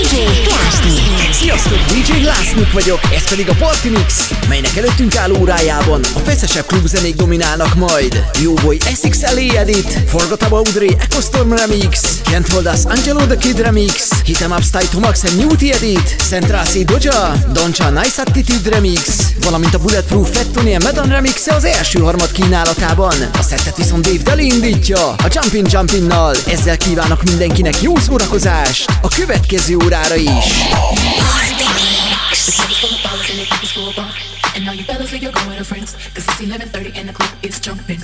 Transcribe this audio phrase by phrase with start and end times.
[0.00, 1.32] DJ Klásnyik.
[1.32, 6.66] Sziasztok, DJ Lásznyik vagyok, ez pedig a Party Mix, melynek előttünk álló órájában a feszesebb
[6.66, 8.24] klubzenék dominálnak majd.
[8.42, 13.36] Jó Boy SXLA Edit, Forgot About Dre Echo Storm Remix, Can't Hold Us Angelo the
[13.36, 18.22] Kid Remix, Hit 'em Up Style Tomax and Newty Edit, Central C Doja, Doncha Nice
[18.22, 19.00] Attitude Remix,
[19.40, 23.14] valamint a Bulletproof and Medan Remix az első harmad kínálatában.
[23.32, 26.34] A szettet viszont Dave Dali indítja, a Jumpin' Jumpin-nal.
[26.46, 29.76] Ezzel kívánok mindenkinek jó szórakozást a következő
[34.54, 37.30] And you fellas leave your girl with her friends Cause it's 11.30 and the club
[37.42, 38.00] is jumping,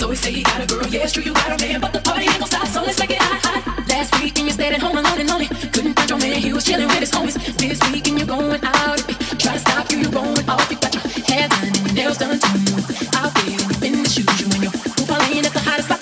[0.00, 2.00] So we say got a girl, yeah it's true you got a man But the
[2.00, 4.72] party ain't gon' stop, so let's make it hot, hot Last week and you stayed
[4.72, 7.36] at home alone and lonely Couldn't find your man, he was chilling with his homies
[7.58, 8.98] This week and you're going out
[9.38, 12.16] Try to stop you, you're going off You got your hair done and your nails
[12.16, 12.78] done too
[13.20, 15.97] Out there in the shoes, you and your hoop at the hottest spot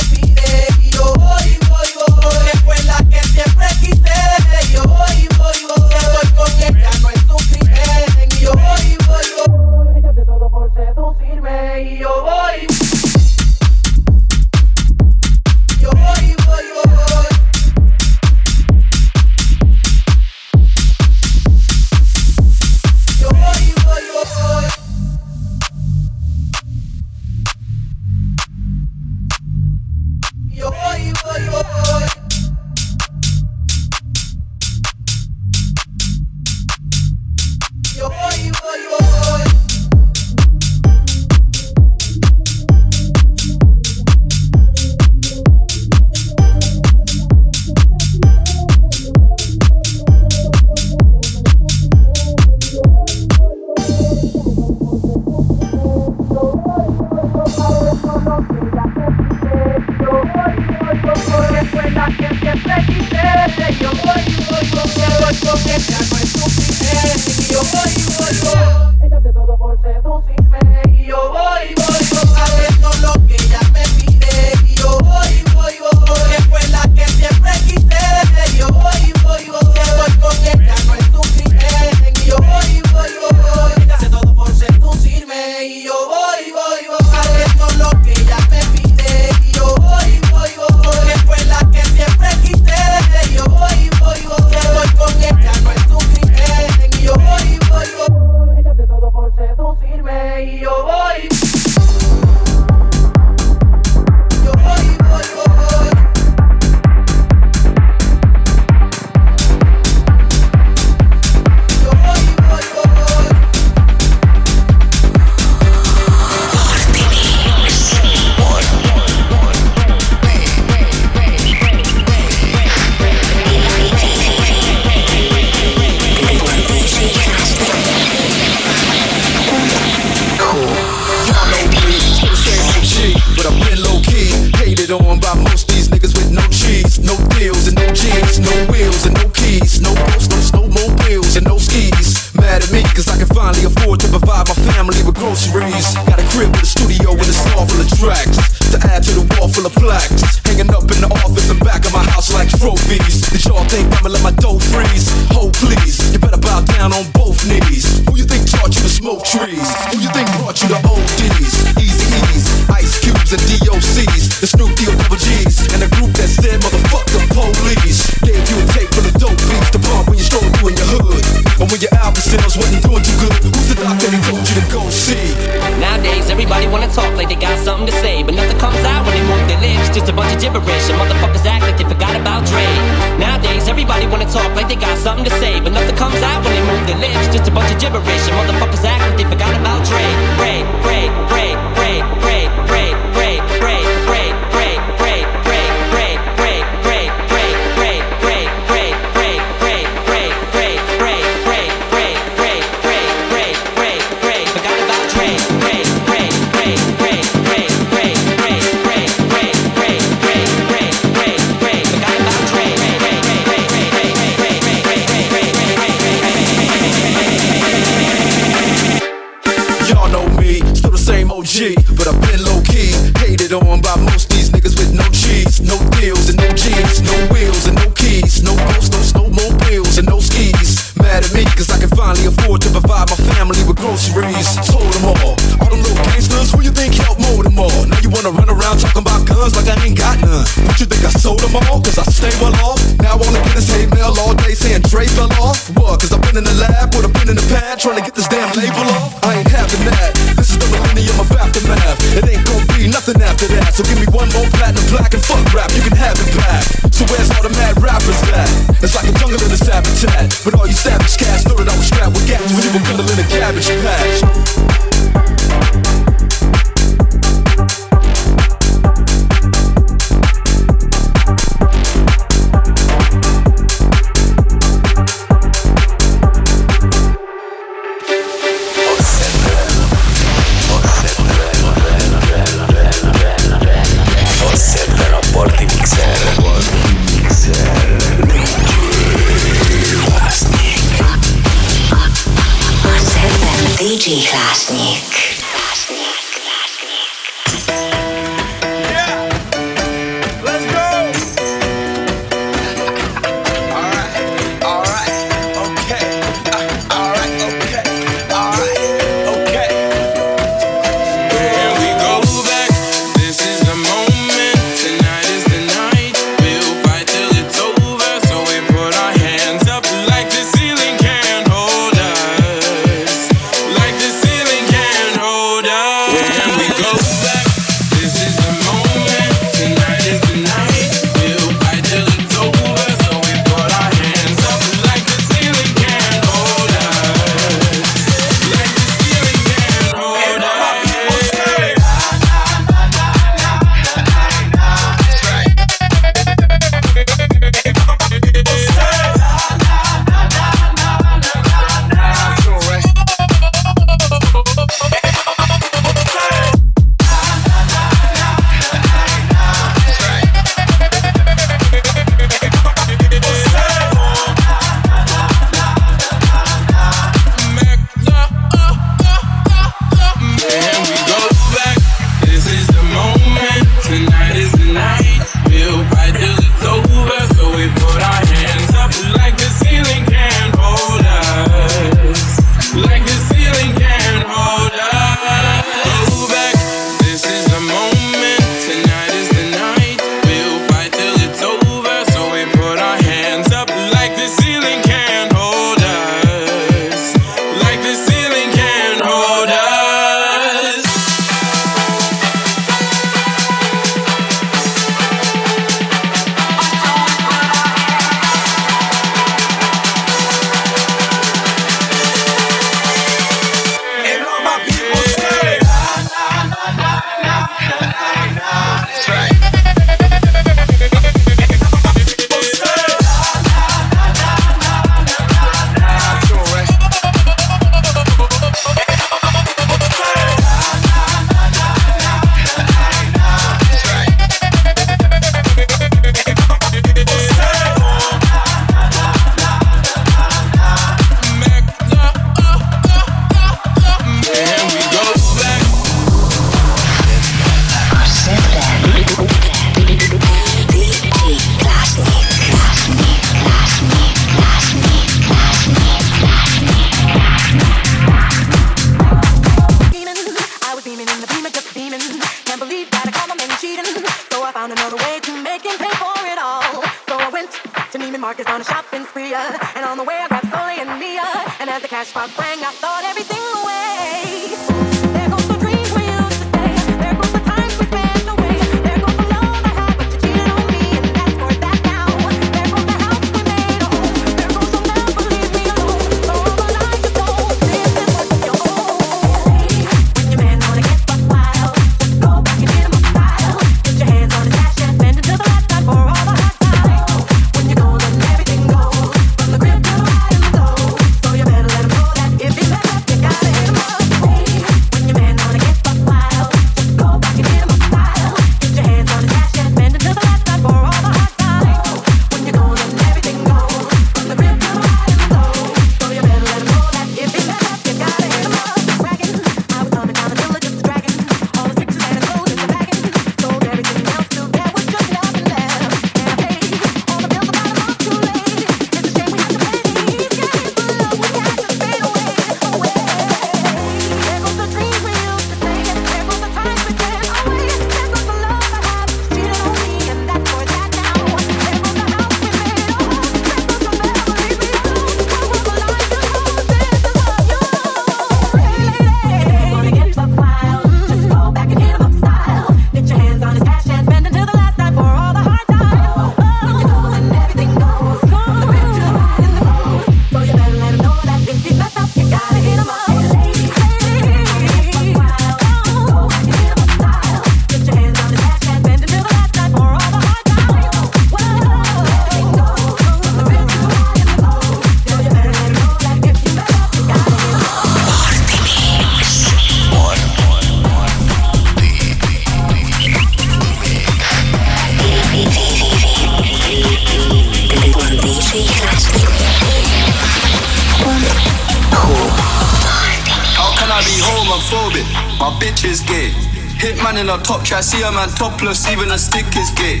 [597.68, 600.00] I see a man topless, even a stick is gay.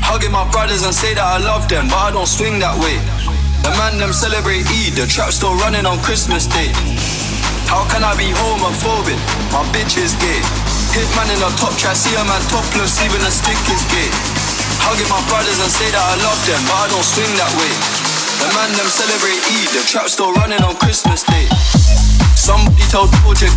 [0.00, 2.96] Hugging my brothers and say that I love them, but I don't swing that way.
[3.60, 6.72] The man them celebrate Eid, the trap still running on Christmas Day.
[7.68, 9.20] How can I be homophobic?
[9.52, 10.40] My bitch is gay.
[10.96, 14.08] Hitman in a top try, see a man topless, even a stick is gay.
[14.80, 17.72] Hugging my brothers and say that I love them, but I don't swing that way.
[18.40, 21.52] The man them celebrate Eid, the trap still running on Christmas Day.
[22.44, 23.48] Somebody told Georgia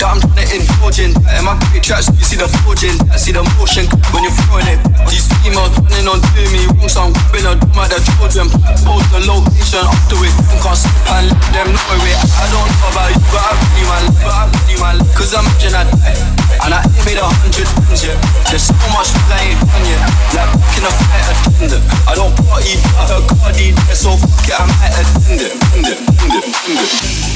[0.00, 2.96] that I'm trying to indulge in In my great tracks, you see the forging.
[3.12, 4.80] I see the motion when you're throwing it.
[5.12, 8.48] These females running on doing me wrong So I'm grabbing a drum at the children.
[8.88, 12.16] Post the location to it And can't sleep and let them know it.
[12.16, 15.12] I don't know about you, but I really my life But I really my life.
[15.12, 16.16] Cause I'm imagine I die
[16.64, 18.16] And I ain't made a hundred things yet.
[18.48, 20.00] There's so much that I ain't done yet.
[20.32, 24.56] Like back in a flight attendant I don't party, I heard Cardi So fuck it,
[24.56, 27.35] I might attend it, attend it, attend it, attend it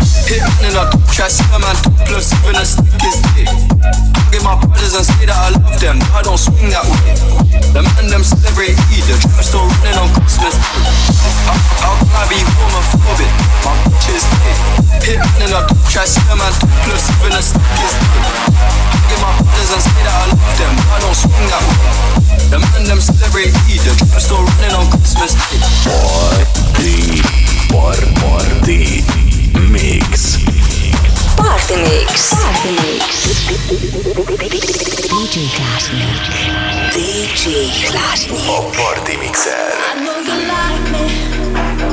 [0.31, 3.43] Hitman in a try, see a man topless, even a stick is gay.
[4.15, 7.19] Hugging my brothers and say that I love them, but I don't swing that way.
[7.75, 10.87] The man them celebrate Eid, the trap still running on Christmas Day.
[11.51, 13.27] How, how can I be homophobic?
[13.67, 14.55] My bitch is gay.
[15.03, 16.55] Hitting in a try see a man
[16.87, 17.91] plus even a stick is
[19.11, 20.73] Give my brothers and say that I love them.
[20.79, 21.91] I don't swing that way.
[22.47, 23.83] The man them celebrate Eid.
[23.83, 25.59] The trap still running on Christmas Day.
[25.91, 27.19] Party,
[28.15, 29.30] party.
[31.41, 32.33] Party Mix.
[32.35, 33.25] Party Mix.
[35.09, 36.21] DJ Klasnik.
[36.93, 37.45] DJ
[37.89, 38.45] Klasnik.
[38.45, 39.49] A Party Mixer.
[39.49, 41.90] I know you like me.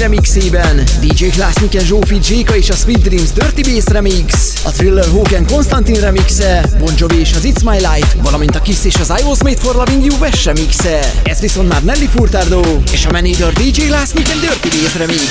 [0.00, 4.24] Remixében DJ Klasniken Zsófi Jéka és a Sweet Dreams Dirty Bass remix,
[4.64, 8.84] a Thriller Hoken Konstantin remixe, Bon Jovi és az It's My Life, valamint a Kiss
[8.84, 11.12] és az I Was Made For Loving You West remixe.
[11.24, 15.22] Ez viszont már Nelly Furtado és a Manager DJ Klasniken Dirty Bass remix.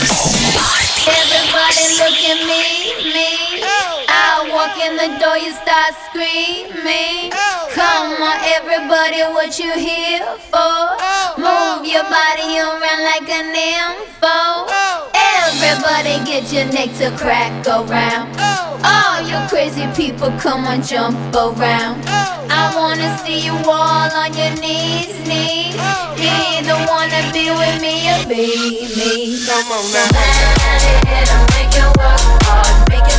[1.05, 2.78] Everybody look at me.
[4.59, 7.31] Walk in the door, you start screaming.
[7.31, 7.71] Oh.
[7.71, 10.19] Come on, everybody, what you here
[10.51, 10.59] for?
[10.99, 11.31] Oh.
[11.39, 14.67] Move your body around like an info.
[14.67, 15.07] Oh.
[15.15, 18.35] Everybody get your neck to crack around.
[18.83, 22.03] All you crazy people, come on, jump around.
[22.51, 25.79] I wanna see you all on your knees, knees.
[26.19, 29.39] Either wanna be with me or be me.
[29.47, 30.11] Come on, now.
[31.55, 33.18] Make you work hard, make it spend hard, make you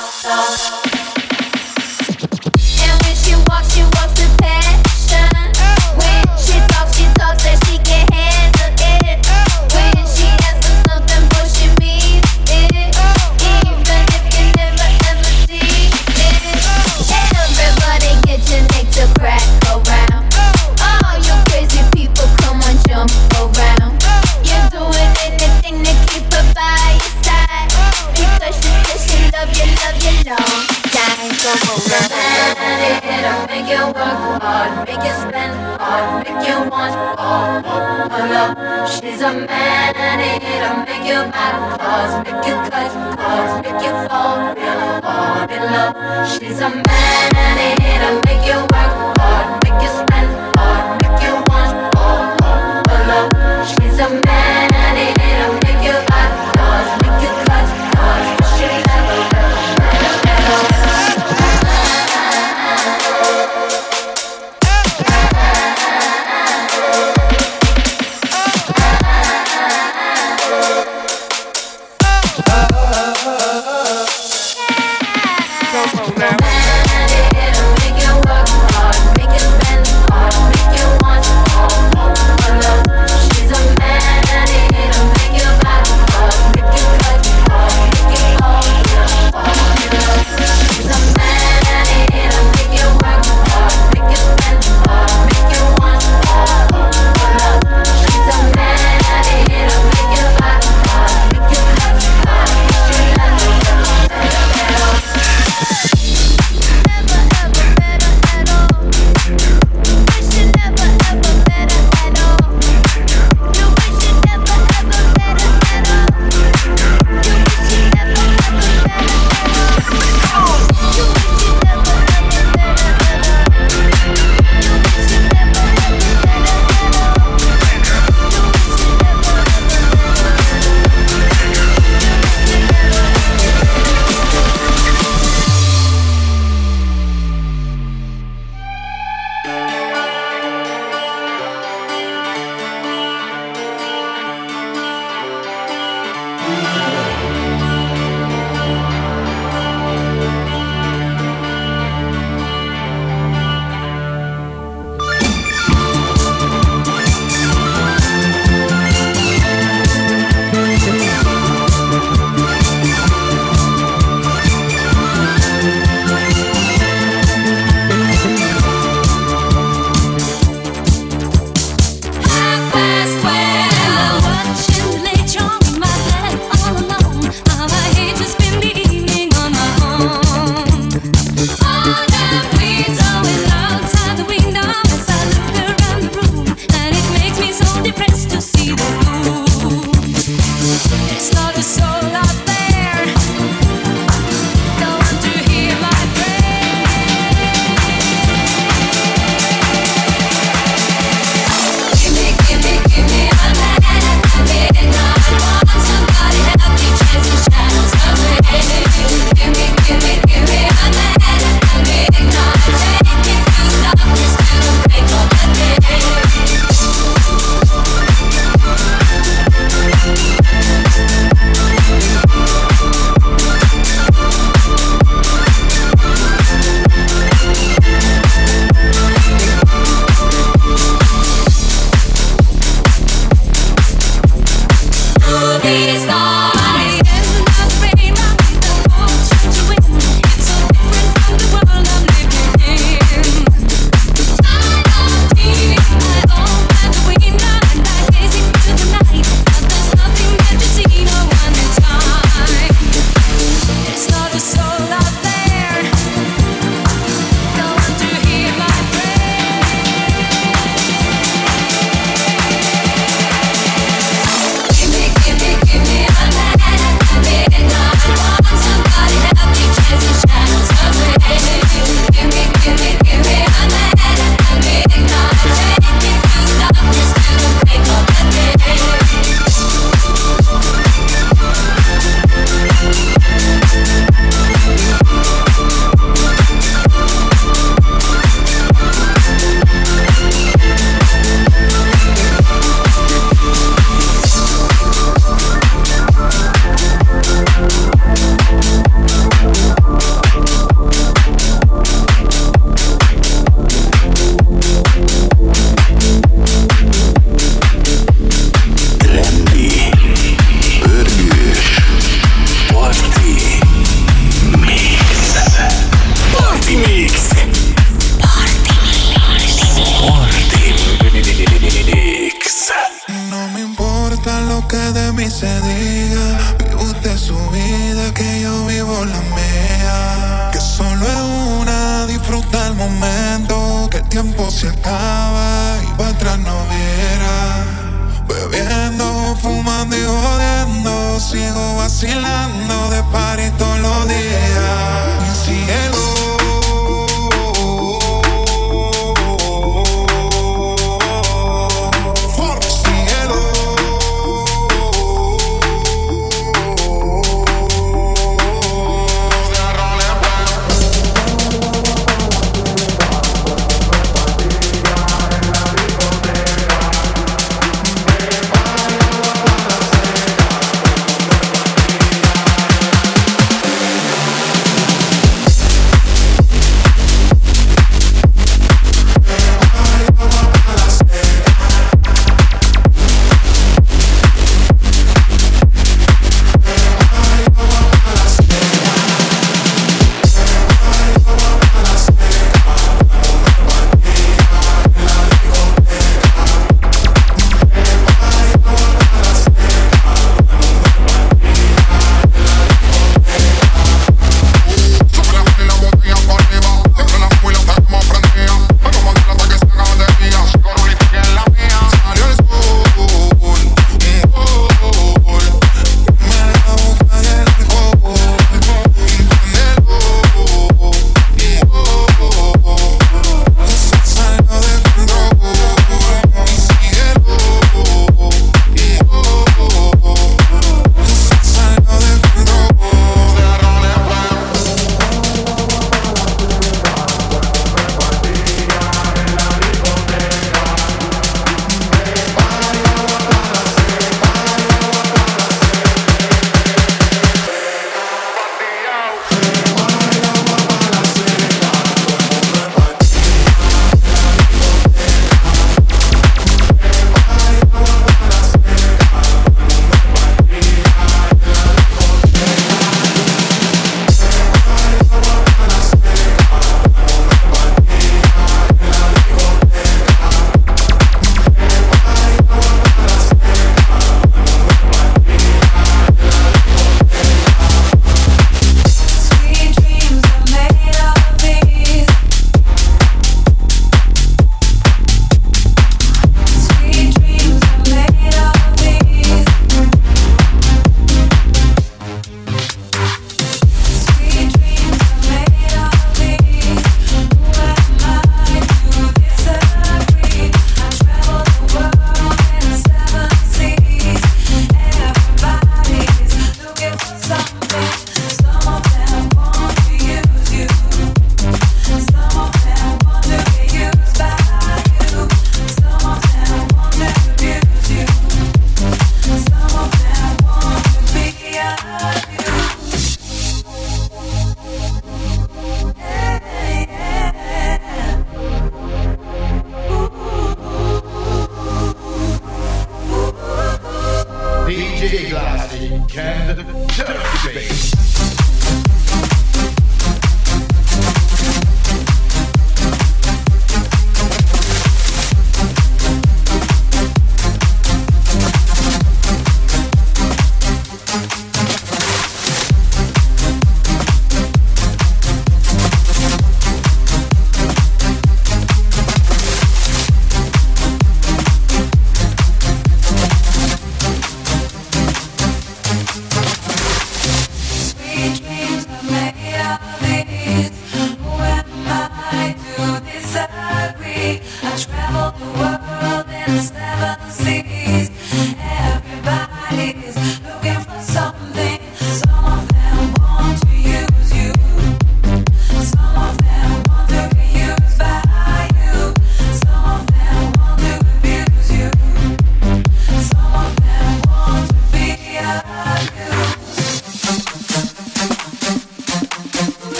[0.31, 0.70] love.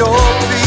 [0.00, 0.57] If I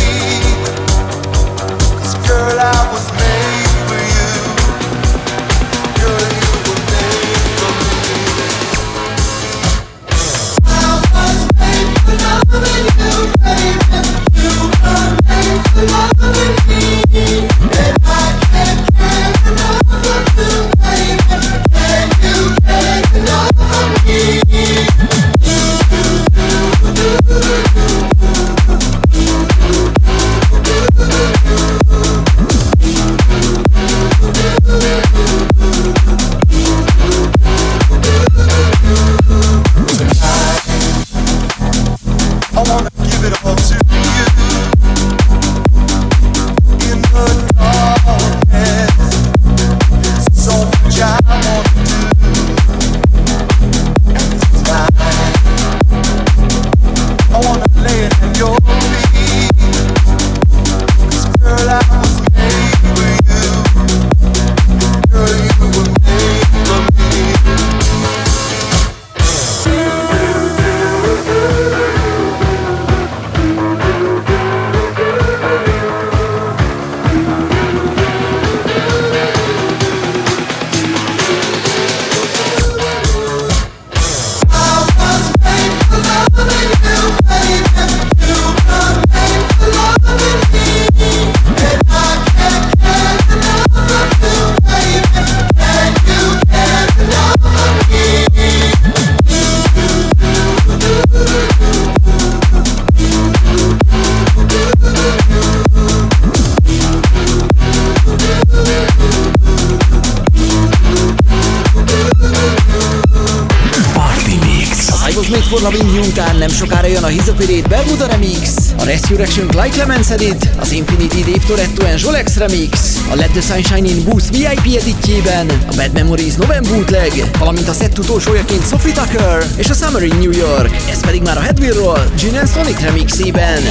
[115.52, 118.40] for Loving You után nem sokára jön a Hizopirate Bermuda Remix,
[118.78, 122.70] a Resurrection Like Lemons Edit, az Infinity Dave Toretto and Jolex Remix,
[123.12, 127.74] a Let the Sunshine in Boost VIP editjében, a Bad Memories November Bootleg, valamint a
[127.74, 132.12] set utolsójaként Sophie Tucker és a Summer in New York, ez pedig már a Headwheel-ról
[132.18, 133.62] Gin Sonic remixében.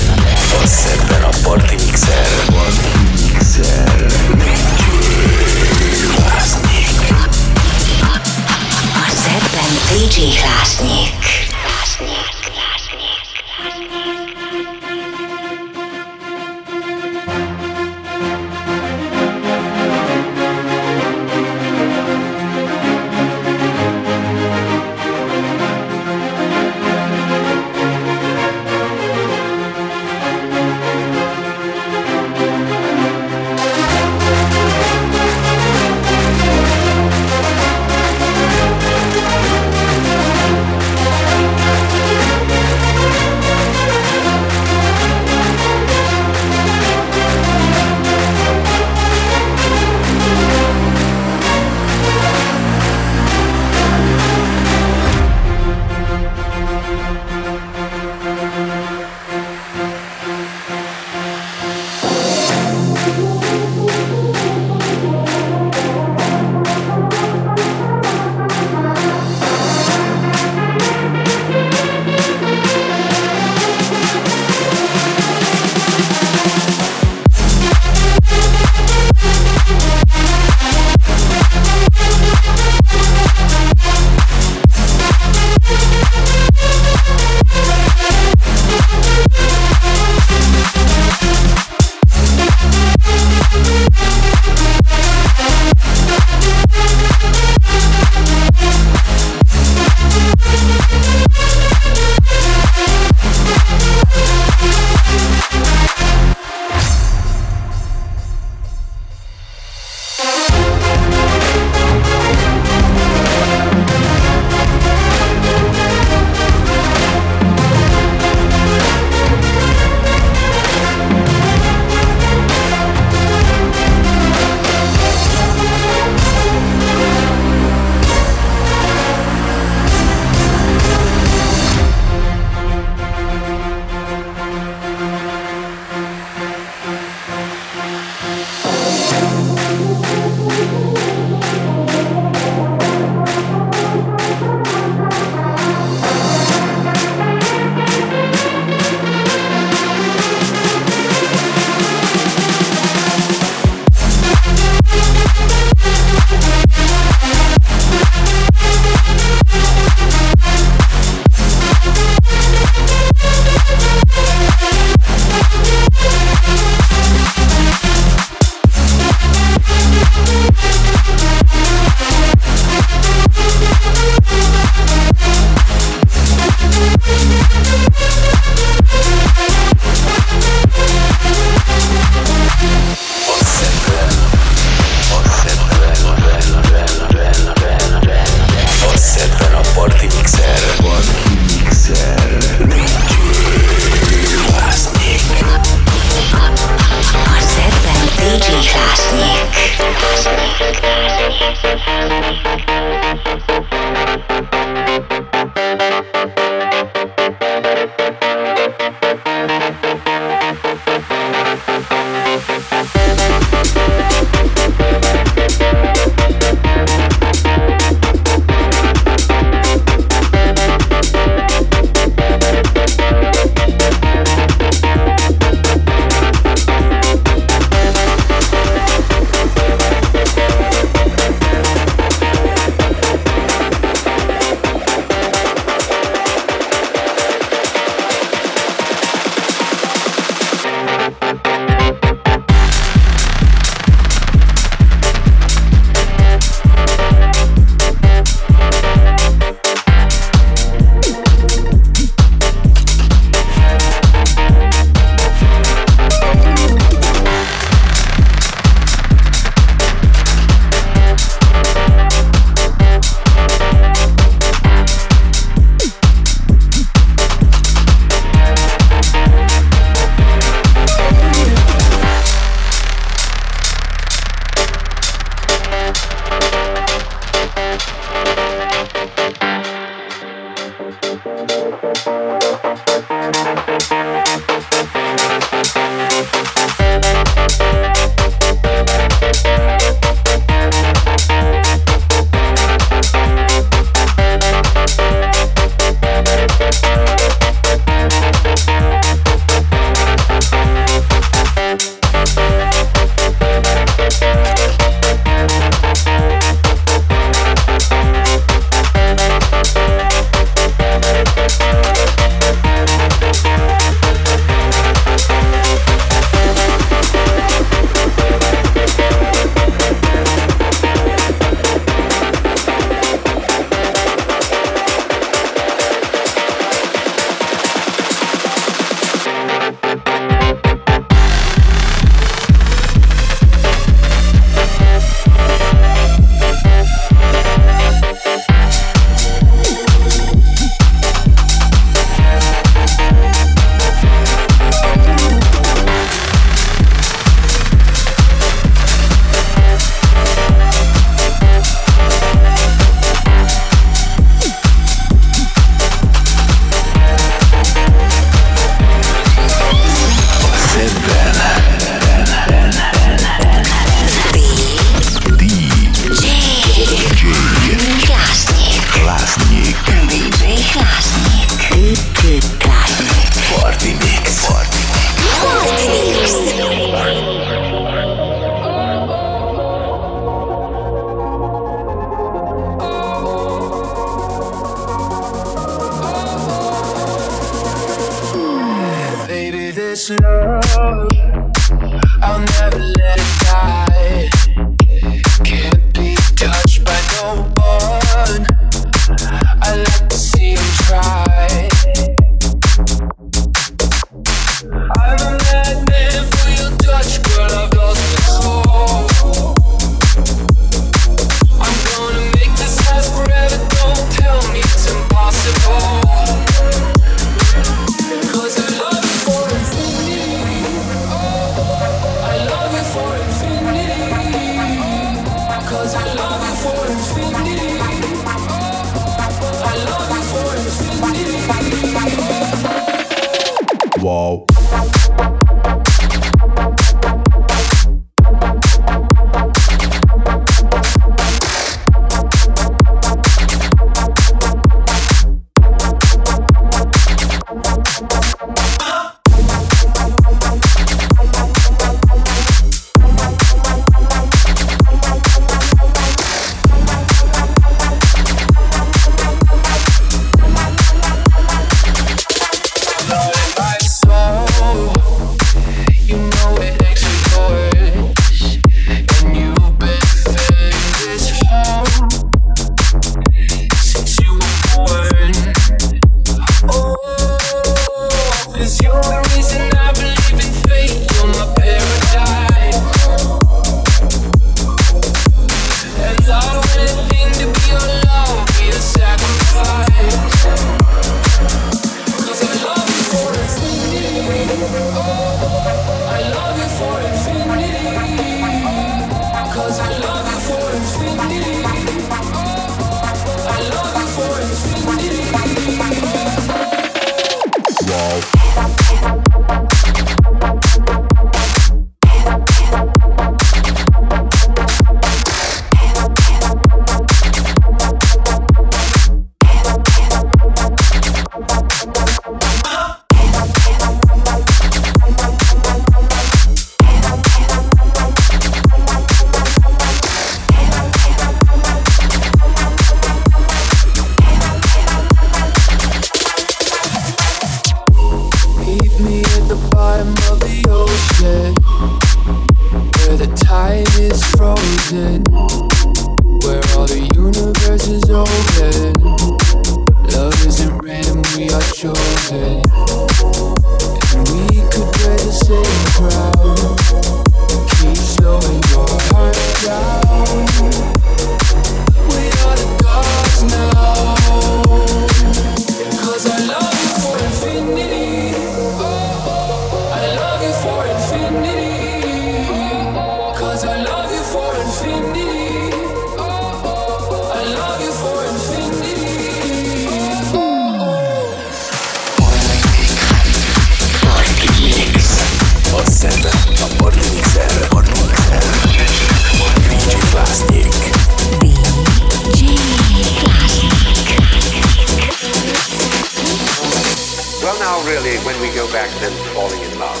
[597.84, 600.00] really, when we go back then falling in love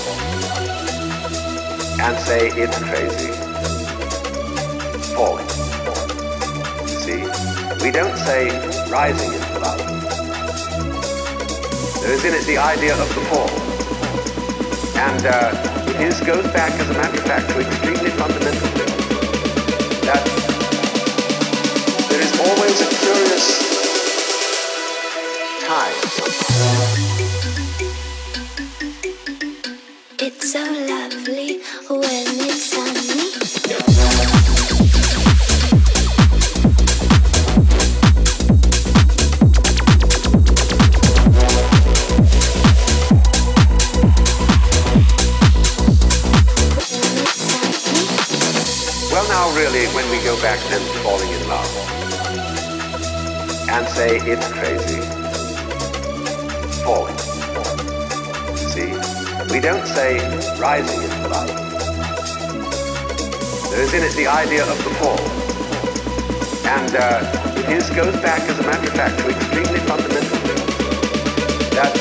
[2.00, 3.32] and say it's crazy,
[5.12, 5.46] falling.
[6.82, 7.20] You see,
[7.84, 8.48] we don't say
[8.88, 9.78] rising into love.
[12.00, 13.50] There is in it the idea of the fall.
[14.96, 18.96] And uh, it is, goes back, as a matter of fact, to extremely fundamental things.
[20.08, 20.24] That
[22.08, 23.44] there is always a curious
[25.66, 27.13] time.
[54.26, 55.00] It's crazy.
[56.82, 57.18] Falling.
[58.56, 58.90] See,
[59.52, 60.16] we don't say
[60.58, 61.48] rising is blood.
[63.70, 65.20] There is in it the idea of the fall.
[66.64, 67.44] And uh,
[67.94, 70.78] goes back, as a matter of fact, to extremely fundamental things.
[71.76, 71.92] That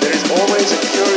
[0.00, 1.15] there is always a curious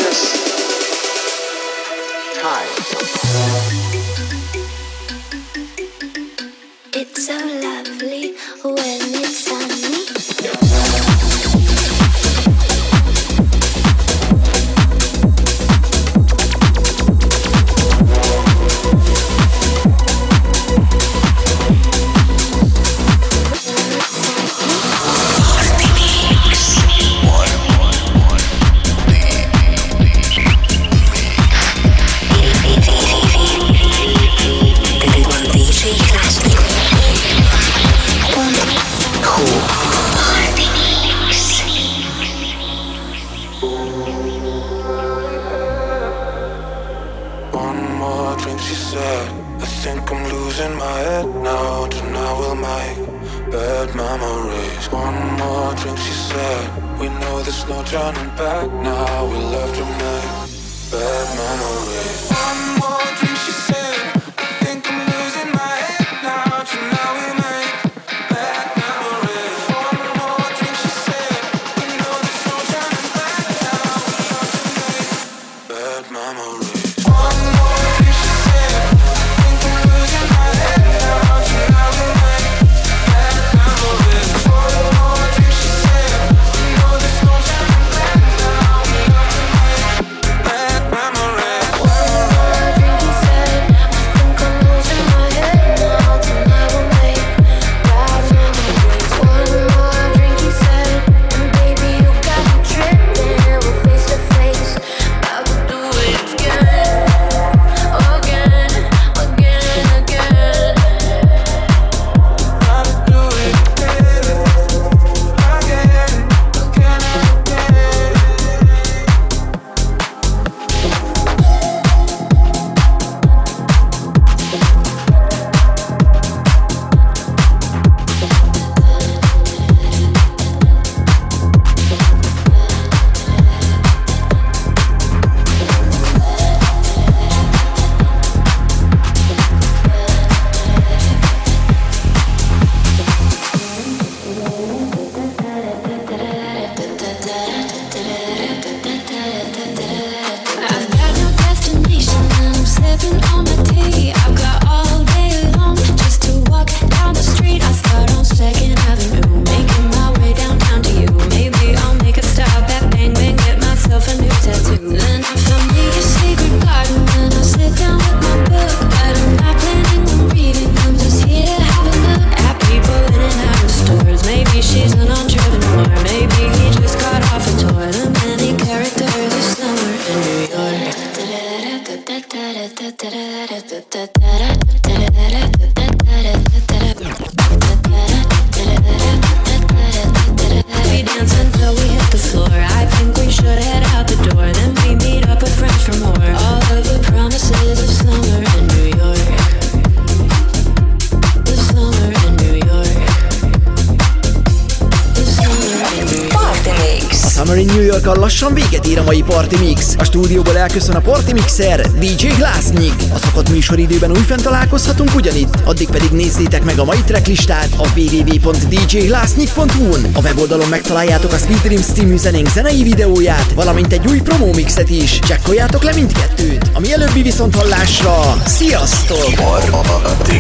[210.10, 212.93] stúdióból elköszön a Portimixer, DJ Glassnik.
[213.14, 220.07] A szokott műsoridőben újfent találkozhatunk ugyanitt, addig pedig nézzétek meg a mai tracklistát a www.djglassnik.hu-n.
[220.14, 224.89] A weboldalon megtaláljátok a Sweet Dreams című zenénk zenei videóját, valamint egy új promo mixet
[224.89, 225.20] is.
[225.20, 226.70] Csekkoljátok le mindkettőt!
[226.74, 228.36] A mielőbbi viszont hallásra!
[228.45, 229.34] Sziasztok!
[229.36, 230.32] Party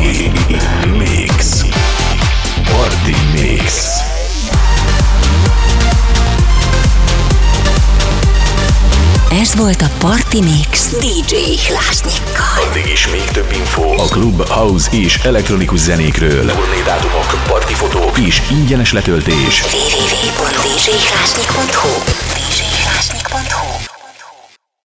[0.97, 1.63] Mix
[2.71, 3.88] Party Mix
[9.31, 11.35] Ez volt a Party Mix DJ
[11.67, 12.63] Hlásnyikkal.
[12.69, 16.45] Addig is még több info a klub, house és elektronikus zenékről.
[16.45, 19.63] Turnédátumok, partifotók és ingyenes letöltés.
[19.63, 22.28] www.djhlásnyik.hu